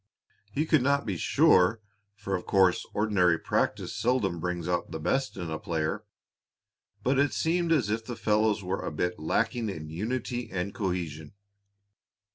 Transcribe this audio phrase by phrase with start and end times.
[0.51, 1.79] He could not be quite sure,
[2.15, 6.05] for of course ordinary practice seldom brings out the best in a player,
[7.03, 11.33] but it seemed as if the fellows were a bit lacking in unity and cohesion.